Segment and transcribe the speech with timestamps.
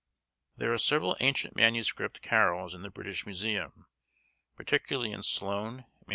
[0.57, 1.91] There are several ancient MS.
[1.93, 3.85] carols in the British Museum,
[4.55, 6.09] particularly in Sloane MS.